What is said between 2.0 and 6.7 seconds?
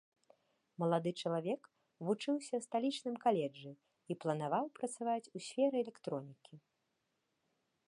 вучыўся ў сталічным каледжы і планаваў працаваць у сферы электронікі.